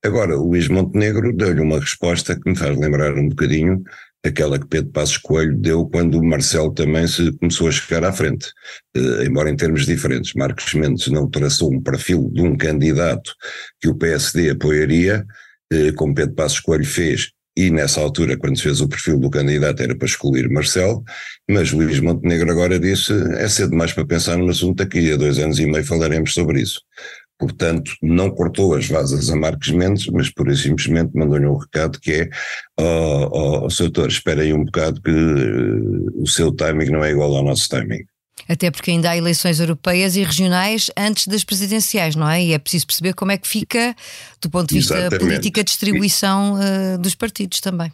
Agora, 0.05 0.39
o 0.39 0.49
Luís 0.49 0.69
Montenegro 0.69 1.35
deu-lhe 1.35 1.61
uma 1.61 1.81
resposta 1.81 2.39
que 2.39 2.49
me 2.49 2.57
faz 2.57 2.79
lembrar 2.79 3.15
um 3.15 3.29
bocadinho 3.29 3.83
aquela 4.27 4.59
que 4.59 4.67
Pedro 4.67 4.91
Passos 4.91 5.19
Coelho 5.19 5.57
deu 5.57 5.87
quando 5.87 6.19
o 6.19 6.25
Marcelo 6.25 6.73
também 6.73 7.07
se 7.07 7.33
começou 7.39 7.69
a 7.69 7.73
chegar 7.73 8.05
à 8.05 8.13
frente, 8.13 8.49
uh, 8.97 9.23
embora 9.23 9.51
em 9.51 9.57
termos 9.57 9.87
diferentes. 9.87 10.35
Marcos 10.35 10.75
Mendes 10.75 11.07
não 11.09 11.31
traçou 11.31 11.73
um 11.73 11.81
perfil 11.81 12.31
de 12.33 12.43
um 12.43 12.57
candidato 12.57 13.33
que 13.81 13.89
o 13.89 13.95
PSD 13.95 14.51
apoiaria, 14.51 15.25
uh, 15.73 15.95
como 15.95 16.15
Pedro 16.15 16.35
Passos 16.35 16.61
Coelho 16.61 16.85
fez, 16.85 17.31
e 17.57 17.71
nessa 17.71 18.01
altura, 18.01 18.37
quando 18.37 18.57
se 18.57 18.65
fez 18.65 18.81
o 18.81 18.89
perfil 18.89 19.19
do 19.19 19.31
candidato, 19.31 19.83
era 19.83 19.97
para 19.97 20.07
excluir 20.07 20.49
Marcelo, 20.51 21.03
mas 21.49 21.73
Luís 21.73 22.01
Montenegro 22.01 22.51
agora 22.51 22.79
disse 22.79 23.13
é 23.39 23.49
cedo 23.49 23.71
demais 23.71 23.93
para 23.93 24.07
pensar 24.07 24.37
no 24.37 24.51
assunto 24.51 24.83
aqui, 24.83 25.13
há 25.13 25.17
dois 25.17 25.39
anos 25.39 25.59
e 25.59 25.67
meio 25.67 25.85
falaremos 25.85 26.35
sobre 26.35 26.61
isso. 26.61 26.83
Portanto, 27.39 27.93
não 28.03 28.31
cortou 28.31 28.75
as 28.75 28.89
vasas 28.89 29.31
a 29.31 29.37
Marcos 29.37 29.71
Mendes, 29.71 30.07
mas 30.07 30.31
por 30.31 30.49
isso 30.49 30.63
simplesmente 30.63 31.15
mandou-lhe 31.15 31.47
um 31.47 31.57
recado 31.57 32.01
que 32.01 32.13
é 32.13 32.29
ó 32.79 33.29
oh, 33.31 33.67
oh, 33.67 33.71
Soutor, 33.71 34.09
espera 34.09 34.43
aí 34.43 34.53
um 34.53 34.65
bocado 34.65 35.01
que 35.03 35.11
uh, 35.11 36.23
o 36.23 36.27
seu 36.27 36.53
timing 36.53 36.91
não 36.91 37.05
é 37.05 37.11
igual 37.11 37.35
ao 37.37 37.45
nosso 37.45 37.69
timing. 37.69 38.05
Até 38.49 38.71
porque 38.71 38.91
ainda 38.91 39.11
há 39.11 39.17
eleições 39.17 39.59
europeias 39.59 40.15
e 40.15 40.23
regionais 40.23 40.91
antes 40.97 41.27
das 41.27 41.43
presidenciais, 41.43 42.15
não 42.15 42.29
é? 42.29 42.43
E 42.45 42.53
é 42.53 42.59
preciso 42.59 42.87
perceber 42.87 43.15
como 43.15 43.33
é 43.33 43.39
que 43.39 43.49
fica, 43.49 43.95
do 44.41 44.49
ponto 44.49 44.69
de 44.69 44.77
vista 44.77 44.97
Exatamente. 44.97 45.21
política, 45.21 45.61
a 45.63 45.65
distribuição 45.65 46.55
uh, 46.55 46.99
dos 46.99 47.15
partidos 47.15 47.61
também. 47.61 47.93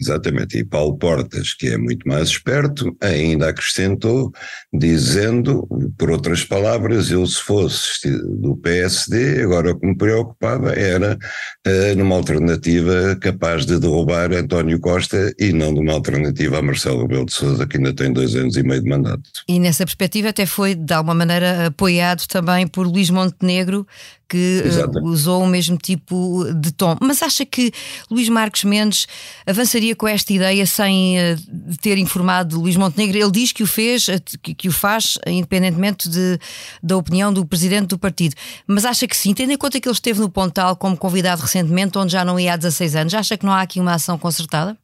Exatamente, 0.00 0.56
e 0.56 0.64
Paulo 0.64 0.96
Portas, 0.96 1.54
que 1.54 1.68
é 1.68 1.76
muito 1.76 2.06
mais 2.06 2.28
esperto, 2.28 2.96
ainda 3.00 3.48
acrescentou, 3.48 4.32
dizendo, 4.72 5.66
por 5.98 6.10
outras 6.10 6.44
palavras, 6.44 7.10
eu 7.10 7.26
se 7.26 7.42
fosse 7.42 8.08
do 8.40 8.56
PSD, 8.56 9.42
agora 9.42 9.72
o 9.72 9.78
que 9.78 9.86
me 9.86 9.96
preocupava 9.96 10.72
era 10.72 11.18
uh, 11.66 11.96
numa 11.96 12.14
alternativa 12.14 13.16
capaz 13.20 13.66
de 13.66 13.80
derrubar 13.80 14.32
António 14.32 14.78
Costa 14.78 15.34
e 15.36 15.52
não 15.52 15.72
numa 15.72 15.92
alternativa 15.92 16.58
a 16.58 16.62
Marcelo 16.62 17.02
Rebelo 17.02 17.26
de 17.26 17.32
Sousa, 17.32 17.66
que 17.66 17.76
ainda 17.76 17.92
tem 17.92 18.12
dois 18.12 18.36
anos 18.36 18.56
e 18.56 18.62
meio 18.62 18.82
de 18.82 18.88
mandato. 18.88 19.22
E 19.48 19.58
nessa 19.58 19.84
perspectiva 19.84 20.28
até 20.28 20.46
foi, 20.46 20.76
de 20.76 20.94
alguma 20.94 21.14
maneira, 21.14 21.66
apoiado 21.66 22.26
também 22.28 22.68
por 22.68 22.86
Luís 22.86 23.10
Montenegro, 23.10 23.84
que 24.28 24.62
uh, 24.62 25.04
usou 25.04 25.42
o 25.42 25.46
mesmo 25.46 25.78
tipo 25.78 26.44
de 26.54 26.70
tom. 26.72 26.96
Mas 27.00 27.22
acha 27.22 27.46
que 27.46 27.72
Luís 28.10 28.28
Marcos 28.28 28.64
Mendes 28.64 29.06
avançaria 29.46 29.96
com 29.96 30.06
esta 30.06 30.32
ideia 30.32 30.66
sem 30.66 31.16
uh, 31.18 31.76
ter 31.80 31.96
informado 31.96 32.60
Luís 32.60 32.76
Montenegro? 32.76 33.16
Ele 33.16 33.30
diz 33.30 33.52
que 33.52 33.62
o 33.62 33.66
fez, 33.66 34.08
uh, 34.08 34.20
que, 34.42 34.68
o 34.68 34.72
faz, 34.72 35.18
independentemente 35.26 36.08
de, 36.08 36.38
da 36.82 36.96
opinião 36.96 37.32
do 37.32 37.46
presidente 37.46 37.88
do 37.88 37.98
partido. 37.98 38.34
Mas 38.66 38.84
acha 38.84 39.06
que 39.06 39.16
sim, 39.16 39.32
tendo 39.32 39.52
em 39.52 39.56
conta 39.56 39.80
que 39.80 39.88
ele 39.88 39.94
esteve 39.94 40.20
no 40.20 40.28
Pontal 40.28 40.76
como 40.76 40.96
convidado 40.96 41.42
recentemente, 41.42 41.96
onde 41.96 42.12
já 42.12 42.24
não 42.24 42.38
ia 42.38 42.52
há 42.52 42.56
16 42.56 42.96
anos, 42.96 43.14
acha 43.14 43.36
que 43.38 43.46
não 43.46 43.52
há 43.52 43.62
aqui 43.62 43.80
uma 43.80 43.94
ação 43.94 44.18
concertada? 44.18 44.76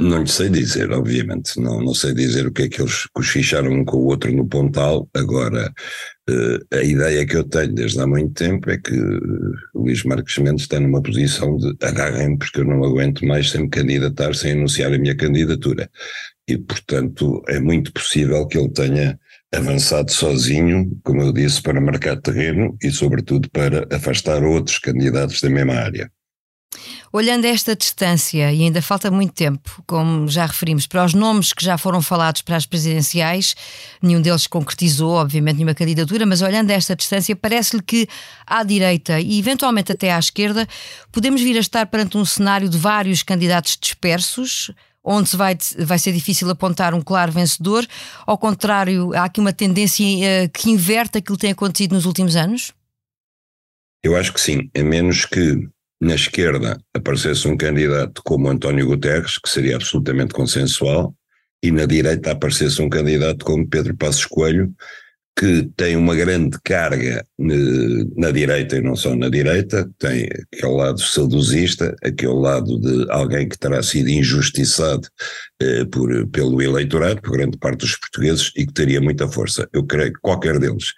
Não 0.00 0.22
lhe 0.22 0.28
sei 0.28 0.48
dizer, 0.48 0.90
obviamente. 0.92 1.58
Não, 1.60 1.80
não 1.80 1.94
sei 1.94 2.12
dizer 2.12 2.46
o 2.46 2.52
que 2.52 2.62
é 2.62 2.68
que 2.68 2.82
eles 2.82 3.06
cochicharam 3.12 3.70
um 3.70 3.84
com 3.84 3.98
o 3.98 4.06
outro 4.06 4.32
no 4.32 4.46
Pontal. 4.46 5.08
Agora, 5.14 5.68
uh, 5.68 5.74
a 6.72 6.82
ideia 6.82 7.26
que 7.26 7.36
eu 7.36 7.44
tenho 7.44 7.74
desde 7.74 8.00
há 8.00 8.06
muito 8.06 8.32
tempo 8.32 8.70
é 8.70 8.78
que 8.78 8.98
uh, 8.98 9.54
Luís 9.74 10.02
Marques 10.04 10.38
Mendes 10.38 10.62
está 10.62 10.80
numa 10.80 11.02
posição 11.02 11.56
de 11.58 11.76
agarrem 11.82 12.38
porque 12.38 12.60
eu 12.60 12.64
não 12.64 12.82
aguento 12.82 13.26
mais 13.26 13.50
sem 13.50 13.62
me 13.62 13.68
candidatar, 13.68 14.34
sem 14.34 14.52
anunciar 14.52 14.92
a 14.92 14.98
minha 14.98 15.14
candidatura. 15.14 15.90
E, 16.48 16.56
portanto, 16.56 17.42
é 17.48 17.60
muito 17.60 17.92
possível 17.92 18.46
que 18.46 18.58
ele 18.58 18.70
tenha 18.70 19.18
avançado 19.54 20.10
sozinho, 20.10 20.98
como 21.02 21.22
eu 21.22 21.32
disse, 21.32 21.62
para 21.62 21.80
marcar 21.80 22.20
terreno 22.20 22.76
e, 22.82 22.90
sobretudo, 22.90 23.50
para 23.50 23.86
afastar 23.94 24.42
outros 24.42 24.78
candidatos 24.78 25.40
da 25.40 25.50
mesma 25.50 25.74
área. 25.74 26.10
Olhando 27.16 27.44
esta 27.44 27.76
distância, 27.76 28.52
e 28.52 28.64
ainda 28.64 28.82
falta 28.82 29.08
muito 29.08 29.34
tempo, 29.34 29.80
como 29.86 30.26
já 30.26 30.46
referimos, 30.46 30.84
para 30.84 31.04
os 31.04 31.14
nomes 31.14 31.52
que 31.52 31.64
já 31.64 31.78
foram 31.78 32.02
falados 32.02 32.42
para 32.42 32.56
as 32.56 32.66
presidenciais, 32.66 33.54
nenhum 34.02 34.20
deles 34.20 34.48
concretizou, 34.48 35.12
obviamente, 35.12 35.58
nenhuma 35.58 35.76
candidatura, 35.76 36.26
mas 36.26 36.42
olhando 36.42 36.72
esta 36.72 36.96
distância, 36.96 37.36
parece-lhe 37.36 37.84
que 37.84 38.08
à 38.44 38.64
direita 38.64 39.20
e 39.20 39.38
eventualmente 39.38 39.92
até 39.92 40.12
à 40.12 40.18
esquerda, 40.18 40.66
podemos 41.12 41.40
vir 41.40 41.56
a 41.56 41.60
estar 41.60 41.86
perante 41.86 42.18
um 42.18 42.24
cenário 42.24 42.68
de 42.68 42.76
vários 42.76 43.22
candidatos 43.22 43.78
dispersos, 43.80 44.72
onde 45.04 45.28
se 45.28 45.36
vai, 45.36 45.56
vai 45.86 46.00
ser 46.00 46.10
difícil 46.10 46.50
apontar 46.50 46.94
um 46.94 47.00
claro 47.00 47.30
vencedor. 47.30 47.86
Ao 48.26 48.36
contrário, 48.36 49.14
há 49.14 49.26
aqui 49.26 49.38
uma 49.38 49.52
tendência 49.52 50.04
uh, 50.04 50.48
que 50.48 50.68
inverte 50.68 51.18
aquilo 51.18 51.38
que 51.38 51.42
tem 51.42 51.52
acontecido 51.52 51.94
nos 51.94 52.06
últimos 52.06 52.34
anos? 52.34 52.72
Eu 54.02 54.16
acho 54.16 54.32
que 54.32 54.40
sim, 54.40 54.68
a 54.76 54.82
menos 54.82 55.24
que 55.24 55.72
na 56.04 56.14
esquerda 56.14 56.78
aparecesse 56.94 57.48
um 57.48 57.56
candidato 57.56 58.22
como 58.24 58.48
António 58.48 58.86
Guterres, 58.86 59.38
que 59.38 59.48
seria 59.48 59.76
absolutamente 59.76 60.34
consensual, 60.34 61.14
e 61.62 61.70
na 61.70 61.86
direita 61.86 62.30
aparecesse 62.30 62.80
um 62.82 62.90
candidato 62.90 63.44
como 63.44 63.66
Pedro 63.66 63.96
Passos 63.96 64.26
Coelho, 64.26 64.72
que 65.36 65.68
tem 65.76 65.96
uma 65.96 66.14
grande 66.14 66.56
carga 66.62 67.26
eh, 67.40 68.04
na 68.16 68.30
direita 68.30 68.76
e 68.76 68.80
não 68.80 68.94
só 68.94 69.16
na 69.16 69.28
direita, 69.28 69.90
tem 69.98 70.28
aquele 70.52 70.72
lado 70.72 71.00
saudosista, 71.00 71.96
aquele 72.04 72.34
lado 72.34 72.78
de 72.78 73.10
alguém 73.10 73.48
que 73.48 73.58
terá 73.58 73.82
sido 73.82 74.10
injustiçado 74.10 75.08
eh, 75.60 75.84
por, 75.86 76.28
pelo 76.28 76.62
eleitorado, 76.62 77.20
por 77.20 77.32
grande 77.32 77.58
parte 77.58 77.80
dos 77.80 77.96
portugueses, 77.96 78.52
e 78.56 78.64
que 78.64 78.72
teria 78.72 79.00
muita 79.00 79.26
força. 79.26 79.68
Eu 79.72 79.84
creio 79.84 80.12
que 80.12 80.20
qualquer 80.20 80.60
deles, 80.60 80.92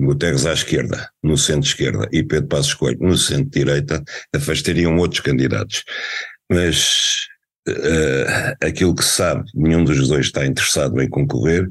Guterres 0.00 0.46
à 0.46 0.52
esquerda, 0.52 1.10
no 1.22 1.36
centro-esquerda, 1.36 2.08
e 2.12 2.22
Pedro 2.22 2.48
Passos 2.48 2.74
Coelho 2.74 2.98
no 3.00 3.16
centro-direita, 3.16 4.02
afastariam 4.34 4.96
outros 4.96 5.20
candidatos. 5.20 5.84
Mas 6.50 7.26
uh, 7.68 8.56
aquilo 8.64 8.94
que 8.94 9.04
se 9.04 9.16
sabe, 9.16 9.44
nenhum 9.54 9.84
dos 9.84 10.08
dois 10.08 10.26
está 10.26 10.46
interessado 10.46 11.00
em 11.00 11.08
concorrer, 11.08 11.68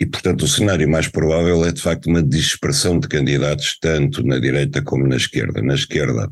e, 0.00 0.06
portanto, 0.06 0.42
o 0.42 0.48
cenário 0.48 0.88
mais 0.88 1.08
provável 1.08 1.64
é, 1.64 1.72
de 1.72 1.82
facto, 1.82 2.06
uma 2.06 2.22
dispersão 2.22 3.00
de 3.00 3.08
candidatos, 3.08 3.76
tanto 3.80 4.24
na 4.24 4.38
direita 4.38 4.80
como 4.80 5.06
na 5.06 5.16
esquerda. 5.16 5.60
Na 5.60 5.74
esquerda, 5.74 6.30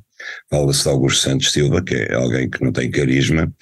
fala-se 0.49 0.85
de 0.85 0.89
Augusto 0.89 1.23
Santos 1.23 1.51
Silva, 1.51 1.83
que 1.83 1.95
é 1.95 2.15
alguém 2.15 2.49
que 2.49 2.63
não 2.63 2.71
tem 2.71 2.91
carisma. 2.91 3.53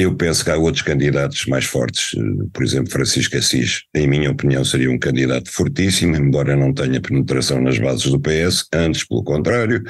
Eu 0.00 0.14
penso 0.14 0.44
que 0.44 0.50
há 0.52 0.56
outros 0.56 0.82
candidatos 0.82 1.44
mais 1.46 1.64
fortes, 1.64 2.14
por 2.52 2.62
exemplo, 2.62 2.92
Francisco 2.92 3.36
Assis, 3.36 3.82
em 3.92 4.06
minha 4.06 4.30
opinião, 4.30 4.64
seria 4.64 4.88
um 4.88 4.96
candidato 4.96 5.50
fortíssimo, 5.50 6.14
embora 6.14 6.54
não 6.54 6.72
tenha 6.72 7.00
penetração 7.00 7.60
nas 7.60 7.80
bases 7.80 8.04
do 8.04 8.20
PS, 8.20 8.64
antes, 8.72 9.04
pelo 9.04 9.24
contrário, 9.24 9.82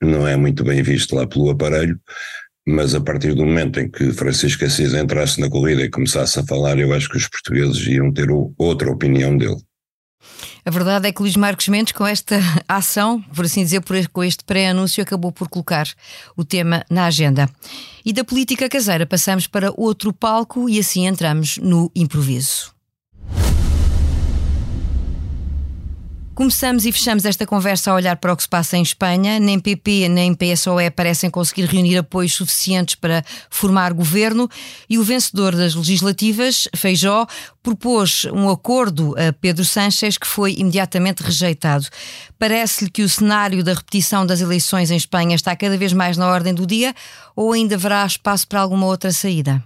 não 0.00 0.24
é 0.24 0.36
muito 0.36 0.62
bem 0.62 0.84
visto 0.84 1.16
lá 1.16 1.26
pelo 1.26 1.50
aparelho. 1.50 1.98
Mas 2.64 2.94
a 2.94 3.00
partir 3.00 3.34
do 3.34 3.44
momento 3.44 3.80
em 3.80 3.90
que 3.90 4.12
Francisco 4.12 4.64
Assis 4.64 4.94
entrasse 4.94 5.40
na 5.40 5.50
corrida 5.50 5.82
e 5.82 5.90
começasse 5.90 6.38
a 6.38 6.46
falar, 6.46 6.78
eu 6.78 6.94
acho 6.94 7.08
que 7.10 7.16
os 7.16 7.26
portugueses 7.26 7.84
iam 7.88 8.12
ter 8.12 8.28
outra 8.56 8.88
opinião 8.88 9.36
dele. 9.36 9.56
A 10.66 10.70
verdade 10.70 11.06
é 11.06 11.12
que 11.12 11.22
Luís 11.22 11.36
Marcos 11.36 11.68
Mendes, 11.68 11.92
com 11.92 12.04
esta 12.04 12.40
ação, 12.66 13.22
por 13.22 13.44
assim 13.44 13.62
dizer, 13.62 13.80
com 14.12 14.24
este 14.24 14.42
pré-anúncio, 14.42 15.00
acabou 15.00 15.30
por 15.30 15.48
colocar 15.48 15.86
o 16.36 16.44
tema 16.44 16.84
na 16.90 17.06
agenda. 17.06 17.48
E 18.04 18.12
da 18.12 18.24
política 18.24 18.68
caseira 18.68 19.06
passamos 19.06 19.46
para 19.46 19.72
outro 19.76 20.12
palco 20.12 20.68
e 20.68 20.80
assim 20.80 21.06
entramos 21.06 21.58
no 21.58 21.88
improviso. 21.94 22.75
Começamos 26.36 26.84
e 26.84 26.92
fechamos 26.92 27.24
esta 27.24 27.46
conversa 27.46 27.90
a 27.90 27.94
olhar 27.94 28.14
para 28.18 28.30
o 28.30 28.36
que 28.36 28.42
se 28.42 28.48
passa 28.48 28.76
em 28.76 28.82
Espanha. 28.82 29.40
Nem 29.40 29.58
PP 29.58 30.06
nem 30.10 30.34
PSOE 30.34 30.90
parecem 30.90 31.30
conseguir 31.30 31.64
reunir 31.64 31.96
apoios 31.96 32.34
suficientes 32.34 32.94
para 32.94 33.24
formar 33.48 33.94
governo 33.94 34.46
e 34.86 34.98
o 34.98 35.02
vencedor 35.02 35.56
das 35.56 35.74
legislativas, 35.74 36.68
Feijó, 36.76 37.26
propôs 37.62 38.26
um 38.26 38.50
acordo 38.50 39.14
a 39.18 39.32
Pedro 39.32 39.64
Sánchez 39.64 40.18
que 40.18 40.26
foi 40.26 40.56
imediatamente 40.58 41.22
rejeitado. 41.22 41.86
Parece-lhe 42.38 42.90
que 42.90 43.02
o 43.02 43.08
cenário 43.08 43.64
da 43.64 43.72
repetição 43.72 44.26
das 44.26 44.42
eleições 44.42 44.90
em 44.90 44.96
Espanha 44.96 45.36
está 45.36 45.56
cada 45.56 45.78
vez 45.78 45.94
mais 45.94 46.18
na 46.18 46.28
ordem 46.28 46.52
do 46.52 46.66
dia 46.66 46.94
ou 47.34 47.54
ainda 47.54 47.76
haverá 47.76 48.04
espaço 48.04 48.46
para 48.46 48.60
alguma 48.60 48.84
outra 48.84 49.10
saída? 49.10 49.64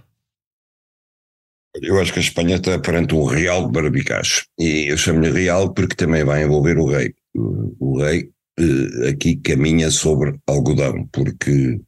Eu 1.75 1.99
acho 1.99 2.11
que 2.11 2.19
a 2.19 2.21
Espanha 2.21 2.57
está 2.57 2.77
perante 2.79 3.15
um 3.15 3.23
real 3.23 3.69
barbicacho. 3.69 4.45
E 4.59 4.91
eu 4.91 4.97
chamo-lhe 4.97 5.31
real 5.31 5.73
porque 5.73 5.95
também 5.95 6.23
vai 6.23 6.43
envolver 6.43 6.77
o 6.77 6.85
rei. 6.85 7.13
O 7.33 7.99
rei 7.99 8.29
eh, 8.59 9.09
aqui 9.09 9.37
caminha 9.37 9.89
sobre 9.89 10.35
algodão, 10.45 11.07
porque 11.13 11.79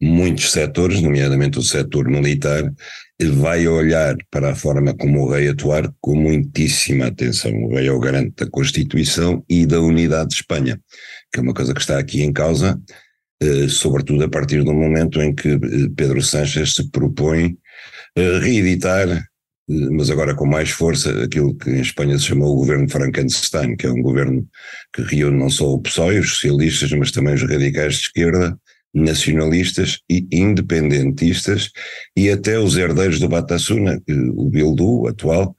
muitos 0.00 0.52
setores, 0.52 1.00
nomeadamente 1.00 1.58
o 1.58 1.62
setor 1.62 2.08
militar, 2.08 2.72
vai 3.20 3.66
olhar 3.66 4.16
para 4.30 4.52
a 4.52 4.54
forma 4.54 4.94
como 4.94 5.22
o 5.22 5.30
rei 5.30 5.48
atuar 5.48 5.92
com 6.00 6.14
muitíssima 6.14 7.06
atenção. 7.06 7.52
O 7.64 7.74
rei 7.74 7.88
é 7.88 7.92
o 7.92 8.00
garante 8.00 8.44
da 8.44 8.50
Constituição 8.50 9.44
e 9.48 9.66
da 9.66 9.80
unidade 9.80 10.30
de 10.30 10.36
Espanha, 10.36 10.80
que 11.32 11.40
é 11.40 11.42
uma 11.42 11.54
coisa 11.54 11.74
que 11.74 11.80
está 11.80 11.98
aqui 11.98 12.22
em 12.22 12.32
causa, 12.32 12.80
eh, 13.42 13.66
sobretudo 13.68 14.22
a 14.22 14.28
partir 14.28 14.62
do 14.62 14.72
momento 14.72 15.20
em 15.20 15.34
que 15.34 15.48
eh, 15.48 15.58
Pedro 15.96 16.22
Sánchez 16.22 16.74
se 16.74 16.90
propõe 16.90 17.58
reeditar 18.14 19.08
mas 19.68 20.10
agora 20.10 20.34
com 20.34 20.46
mais 20.46 20.70
força, 20.70 21.22
aquilo 21.22 21.54
que 21.56 21.70
em 21.70 21.80
Espanha 21.80 22.18
se 22.18 22.26
chamou 22.26 22.52
o 22.52 22.56
governo 22.56 22.88
Frankenstein, 22.88 23.76
que 23.76 23.86
é 23.86 23.90
um 23.90 24.02
governo 24.02 24.46
que 24.92 25.02
reúne 25.02 25.38
não 25.38 25.48
só 25.48 25.72
o 25.72 25.80
PSOE, 25.80 26.18
os 26.18 26.30
socialistas, 26.30 26.92
mas 26.92 27.10
também 27.12 27.34
os 27.34 27.42
radicais 27.42 27.94
de 27.94 28.00
esquerda, 28.02 28.58
nacionalistas 28.94 30.00
e 30.10 30.26
independentistas, 30.32 31.70
e 32.16 32.28
até 32.28 32.58
os 32.58 32.76
herdeiros 32.76 33.18
do 33.18 33.28
Batasuna, 33.28 34.02
o 34.34 34.50
Bildu 34.50 35.06
atual, 35.06 35.56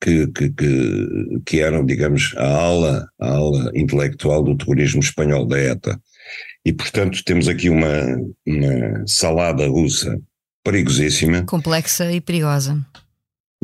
que, 0.00 0.26
que, 0.26 0.50
que, 0.50 1.08
que 1.46 1.60
eram, 1.60 1.86
digamos, 1.86 2.34
a 2.36 2.46
ala, 2.46 3.08
a 3.18 3.28
ala 3.28 3.70
intelectual 3.74 4.42
do 4.42 4.56
terrorismo 4.56 5.00
espanhol, 5.00 5.46
da 5.46 5.58
ETA. 5.58 5.98
E, 6.66 6.72
portanto, 6.72 7.22
temos 7.24 7.48
aqui 7.48 7.70
uma, 7.70 8.18
uma 8.46 9.06
salada 9.06 9.66
russa 9.66 10.20
perigosíssima. 10.62 11.44
Complexa 11.44 12.12
e 12.12 12.20
perigosa 12.20 12.84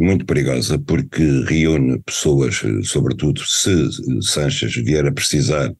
muito 0.00 0.24
perigosa, 0.24 0.78
porque 0.78 1.22
reúne 1.46 2.00
pessoas, 2.04 2.60
sobretudo 2.84 3.42
se 3.46 3.88
Sanches 4.22 4.74
vier 4.74 5.06
a 5.06 5.12
precisar 5.12 5.72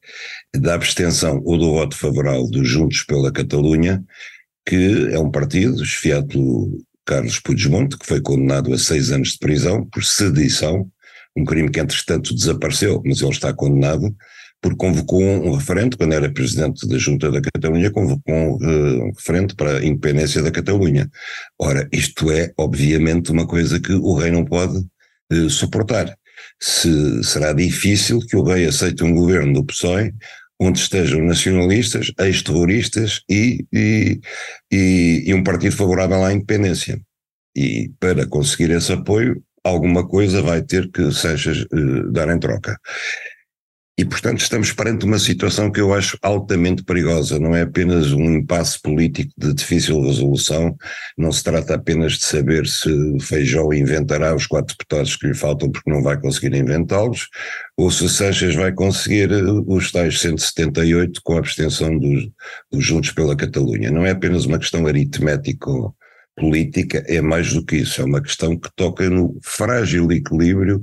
da 0.55 0.75
abstenção 0.75 1.41
ou 1.45 1.57
do 1.57 1.71
voto 1.71 1.95
favorável 1.95 2.47
dos 2.49 2.67
Juntos 2.67 3.03
pela 3.03 3.31
Catalunha, 3.31 4.03
que 4.65 5.09
é 5.11 5.19
um 5.19 5.31
partido 5.31 5.83
esfiado 5.83 6.27
pelo 6.27 6.83
Carlos 7.05 7.39
Puigdemont, 7.39 7.97
que 7.97 8.05
foi 8.05 8.21
condenado 8.21 8.73
a 8.73 8.77
seis 8.77 9.11
anos 9.11 9.33
de 9.33 9.39
prisão 9.39 9.85
por 9.85 10.03
sedição, 10.03 10.89
um 11.35 11.43
crime 11.43 11.69
que 11.69 11.79
entretanto 11.79 12.35
desapareceu, 12.35 13.01
mas 13.05 13.21
ele 13.21 13.31
está 13.31 13.53
condenado, 13.53 14.15
porque 14.61 14.77
convocou 14.77 15.21
um 15.21 15.55
referendo, 15.55 15.97
quando 15.97 16.13
era 16.13 16.31
presidente 16.31 16.87
da 16.87 16.97
Junta 16.97 17.31
da 17.31 17.41
Catalunha, 17.41 17.89
convocou 17.89 18.33
um 18.33 18.55
uh, 18.55 19.11
referendo 19.15 19.55
para 19.55 19.79
a 19.79 19.85
independência 19.85 20.41
da 20.41 20.51
Catalunha. 20.51 21.09
Ora, 21.59 21.89
isto 21.91 22.31
é, 22.31 22.51
obviamente, 22.57 23.31
uma 23.31 23.47
coisa 23.47 23.79
que 23.79 23.91
o 23.91 24.13
rei 24.13 24.29
não 24.29 24.45
pode 24.45 24.77
uh, 24.77 25.49
suportar. 25.49 26.15
Se, 26.59 27.23
será 27.23 27.53
difícil 27.53 28.19
que 28.19 28.35
o 28.35 28.43
rei 28.43 28.67
aceite 28.67 29.03
um 29.03 29.15
governo 29.15 29.53
do 29.53 29.65
PSOE 29.65 30.13
onde 30.61 30.77
estejam 30.77 31.23
nacionalistas, 31.23 32.11
ex-terroristas 32.19 33.21
e, 33.27 33.65
e, 33.73 34.21
e, 34.71 35.23
e 35.25 35.33
um 35.33 35.43
partido 35.43 35.75
favorável 35.75 36.23
à 36.23 36.31
independência. 36.31 37.01
E 37.55 37.91
para 37.99 38.27
conseguir 38.27 38.69
esse 38.69 38.93
apoio, 38.93 39.43
alguma 39.63 40.07
coisa 40.07 40.39
vai 40.39 40.61
ter 40.61 40.91
que 40.91 41.11
Sanches 41.11 41.63
uh, 41.63 42.11
dar 42.11 42.29
em 42.29 42.39
troca. 42.39 42.77
E, 44.01 44.05
portanto, 44.05 44.39
estamos 44.39 44.73
perante 44.73 45.05
uma 45.05 45.19
situação 45.19 45.71
que 45.71 45.79
eu 45.79 45.93
acho 45.93 46.17
altamente 46.23 46.83
perigosa. 46.83 47.37
Não 47.37 47.55
é 47.55 47.61
apenas 47.61 48.11
um 48.11 48.33
impasse 48.33 48.81
político 48.81 49.31
de 49.37 49.53
difícil 49.53 50.01
resolução, 50.01 50.75
não 51.15 51.31
se 51.31 51.43
trata 51.43 51.75
apenas 51.75 52.13
de 52.13 52.23
saber 52.23 52.65
se 52.65 52.89
Feijó 53.19 53.71
inventará 53.71 54.33
os 54.33 54.47
quatro 54.47 54.75
deputados 54.75 55.15
que 55.15 55.27
lhe 55.27 55.35
faltam 55.35 55.69
porque 55.69 55.91
não 55.91 56.01
vai 56.01 56.19
conseguir 56.19 56.55
inventá-los, 56.55 57.27
ou 57.77 57.91
se 57.91 58.09
Sanches 58.09 58.55
vai 58.55 58.71
conseguir 58.71 59.31
eh, 59.31 59.43
os 59.67 59.91
tais 59.91 60.19
178 60.19 61.21
com 61.23 61.35
a 61.35 61.37
abstenção 61.37 61.95
dos, 61.99 62.27
dos 62.71 62.83
Juntos 62.83 63.11
pela 63.11 63.37
Catalunha. 63.37 63.91
Não 63.91 64.03
é 64.03 64.09
apenas 64.09 64.45
uma 64.45 64.57
questão 64.57 64.87
aritmética 64.87 65.69
política 66.35 67.03
é 67.07 67.21
mais 67.21 67.53
do 67.53 67.63
que 67.63 67.77
isso, 67.77 68.01
é 68.01 68.05
uma 68.05 68.21
questão 68.21 68.57
que 68.57 68.69
toca 68.75 69.07
no 69.09 69.37
frágil 69.43 70.11
equilíbrio 70.11 70.81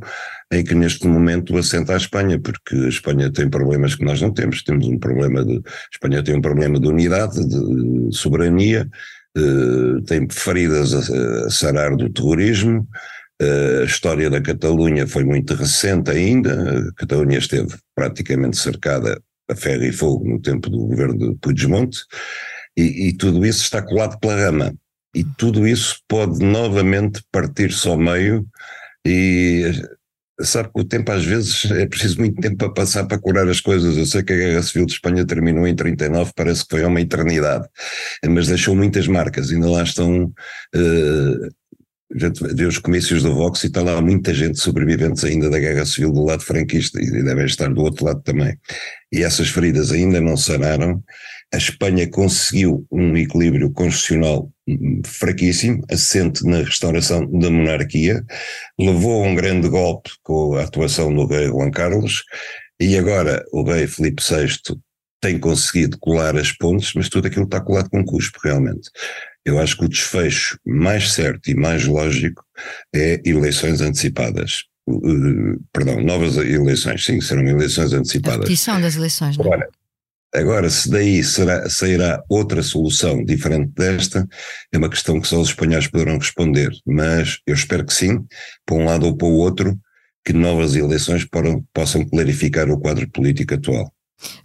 em 0.50 0.64
que 0.64 0.74
neste 0.74 1.06
momento 1.06 1.56
assenta 1.56 1.94
a 1.94 1.96
Espanha, 1.96 2.38
porque 2.40 2.74
a 2.74 2.88
Espanha 2.88 3.30
tem 3.30 3.50
problemas 3.50 3.94
que 3.94 4.04
nós 4.04 4.20
não 4.20 4.32
temos, 4.32 4.62
temos 4.62 4.86
um 4.86 4.98
problema 4.98 5.44
de, 5.44 5.58
a 5.58 5.62
Espanha 5.92 6.22
tem 6.22 6.36
um 6.36 6.40
problema 6.40 6.80
de 6.80 6.88
unidade, 6.88 7.46
de 7.46 8.16
soberania, 8.16 8.88
eh, 9.36 10.00
tem 10.06 10.26
feridas 10.30 10.94
a, 10.94 11.46
a 11.46 11.50
sarar 11.50 11.94
do 11.94 12.08
terrorismo, 12.08 12.88
eh, 13.40 13.80
a 13.82 13.84
história 13.84 14.30
da 14.30 14.40
Catalunha 14.40 15.06
foi 15.06 15.24
muito 15.24 15.54
recente 15.54 16.10
ainda, 16.10 16.88
a 16.88 16.92
Catalunha 16.94 17.38
esteve 17.38 17.76
praticamente 17.94 18.56
cercada 18.56 19.20
a 19.50 19.54
ferro 19.54 19.84
e 19.84 19.92
fogo 19.92 20.26
no 20.28 20.40
tempo 20.40 20.70
do 20.70 20.78
governo 20.78 21.32
de 21.32 21.38
Puigdemont, 21.40 21.90
e, 22.76 23.08
e 23.08 23.12
tudo 23.12 23.44
isso 23.44 23.62
está 23.62 23.82
colado 23.82 24.18
pela 24.18 24.36
rama. 24.36 24.74
E 25.14 25.24
tudo 25.24 25.66
isso 25.66 26.00
pode 26.06 26.44
novamente 26.44 27.22
partir-se 27.32 27.88
ao 27.88 27.98
meio. 27.98 28.46
E 29.04 29.72
sabe 30.40 30.70
que 30.72 30.80
o 30.80 30.84
tempo 30.84 31.10
às 31.10 31.24
vezes 31.24 31.70
é 31.70 31.86
preciso 31.86 32.18
muito 32.18 32.40
tempo 32.40 32.56
para 32.56 32.72
passar 32.72 33.04
para 33.06 33.18
curar 33.18 33.48
as 33.48 33.60
coisas. 33.60 33.96
Eu 33.96 34.06
sei 34.06 34.22
que 34.22 34.32
a 34.32 34.36
Guerra 34.36 34.62
Civil 34.62 34.86
de 34.86 34.92
Espanha 34.92 35.26
terminou 35.26 35.66
em 35.66 35.74
39, 35.74 36.32
parece 36.34 36.62
que 36.62 36.70
foi 36.70 36.84
uma 36.84 37.00
eternidade, 37.00 37.66
mas 38.28 38.46
deixou 38.46 38.74
muitas 38.76 39.08
marcas, 39.08 39.50
ainda 39.50 39.68
lá 39.68 39.82
estão 39.82 40.24
uh, 40.24 41.48
os 42.66 42.78
comícios 42.78 43.22
do 43.22 43.34
Vox 43.34 43.64
e 43.64 43.66
está 43.66 43.82
lá 43.82 44.00
muita 44.00 44.32
gente 44.32 44.58
sobreviventes 44.58 45.24
ainda 45.24 45.50
da 45.50 45.58
Guerra 45.58 45.84
Civil 45.84 46.12
do 46.12 46.24
lado 46.24 46.42
franquista 46.42 47.00
e 47.00 47.22
devem 47.22 47.44
estar 47.44 47.68
do 47.68 47.82
outro 47.82 48.04
lado 48.04 48.22
também. 48.22 48.56
E 49.12 49.22
essas 49.22 49.48
feridas 49.48 49.92
ainda 49.92 50.20
não 50.20 50.36
sanaram. 50.36 51.02
A 51.52 51.56
Espanha 51.56 52.08
conseguiu 52.08 52.86
um 52.90 53.16
equilíbrio 53.16 53.70
constitucional 53.72 54.50
fraquíssimo, 55.04 55.82
assente 55.90 56.44
na 56.44 56.58
restauração 56.58 57.30
da 57.30 57.50
monarquia, 57.50 58.24
levou 58.78 59.24
um 59.24 59.34
grande 59.34 59.68
golpe 59.68 60.10
com 60.22 60.54
a 60.54 60.62
atuação 60.62 61.14
do 61.14 61.26
rei 61.26 61.46
Juan 61.46 61.70
Carlos 61.70 62.24
e 62.80 62.96
agora 62.96 63.44
o 63.52 63.62
rei 63.62 63.86
Filipe 63.86 64.22
VI 64.22 64.78
tem 65.20 65.38
conseguido 65.38 65.98
colar 65.98 66.36
as 66.36 66.52
pontes, 66.52 66.92
mas 66.94 67.08
tudo 67.08 67.26
aquilo 67.26 67.44
está 67.44 67.60
colado 67.60 67.90
com 67.90 68.04
cuspo, 68.04 68.38
realmente. 68.42 68.88
Eu 69.44 69.58
acho 69.58 69.76
que 69.76 69.84
o 69.84 69.88
desfecho 69.88 70.58
mais 70.64 71.12
certo 71.12 71.50
e 71.50 71.54
mais 71.54 71.86
lógico 71.86 72.44
é 72.94 73.20
eleições 73.24 73.80
antecipadas. 73.80 74.64
Uh, 74.88 75.60
perdão, 75.72 76.00
novas 76.00 76.36
eleições, 76.36 77.04
sim, 77.04 77.20
serão 77.20 77.42
eleições 77.46 77.92
antecipadas. 77.92 78.38
A 78.38 78.42
repetição 78.42 78.80
das 78.80 78.96
eleições, 78.96 79.36
não 79.36 79.44
é? 79.44 79.48
Agora, 79.48 79.68
agora 80.34 80.68
se 80.70 80.90
daí 80.90 81.22
será, 81.24 81.68
sairá 81.68 82.22
outra 82.28 82.62
solução 82.62 83.24
diferente 83.24 83.72
desta, 83.74 84.26
é 84.72 84.78
uma 84.78 84.90
questão 84.90 85.20
que 85.20 85.28
só 85.28 85.40
os 85.40 85.48
espanhóis 85.48 85.86
poderão 85.86 86.18
responder, 86.18 86.70
mas 86.86 87.38
eu 87.46 87.54
espero 87.54 87.84
que 87.84 87.94
sim, 87.94 88.24
para 88.64 88.76
um 88.76 88.84
lado 88.84 89.06
ou 89.06 89.16
para 89.16 89.26
o 89.26 89.36
outro, 89.36 89.78
que 90.24 90.32
novas 90.32 90.74
eleições 90.74 91.26
possam 91.72 92.04
clarificar 92.06 92.70
o 92.70 92.78
quadro 92.78 93.08
político 93.10 93.54
atual. 93.54 93.92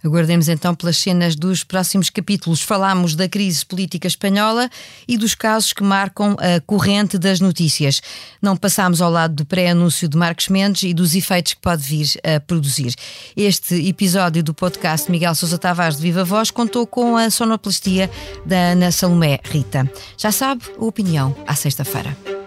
Aguardemos 0.02 0.48
então 0.48 0.74
pelas 0.74 0.96
cenas 0.96 1.34
dos 1.34 1.64
próximos 1.64 2.10
capítulos. 2.10 2.62
Falámos 2.62 3.14
da 3.14 3.28
crise 3.28 3.64
política 3.64 4.06
espanhola 4.06 4.70
e 5.06 5.16
dos 5.16 5.34
casos 5.34 5.72
que 5.72 5.82
marcam 5.82 6.36
a 6.38 6.60
corrente 6.60 7.18
das 7.18 7.40
notícias. 7.40 8.00
Não 8.40 8.56
passámos 8.56 9.00
ao 9.00 9.10
lado 9.10 9.34
do 9.34 9.44
pré-anúncio 9.44 10.08
de 10.08 10.16
Marcos 10.16 10.48
Mendes 10.48 10.82
e 10.82 10.94
dos 10.94 11.14
efeitos 11.14 11.54
que 11.54 11.60
pode 11.60 11.82
vir 11.82 12.08
a 12.22 12.40
produzir. 12.40 12.94
Este 13.36 13.74
episódio 13.88 14.42
do 14.42 14.54
podcast 14.54 15.10
Miguel 15.10 15.34
Sousa 15.34 15.58
Tavares 15.58 15.96
de 15.96 16.02
Viva 16.02 16.24
Voz 16.24 16.50
contou 16.50 16.86
com 16.86 17.16
a 17.16 17.30
sonoplastia 17.30 18.10
da 18.44 18.72
Ana 18.72 18.92
Salomé 18.92 19.40
Rita. 19.44 19.90
Já 20.16 20.30
sabe, 20.30 20.62
a 20.78 20.84
opinião 20.84 21.34
à 21.46 21.54
sexta-feira. 21.54 22.43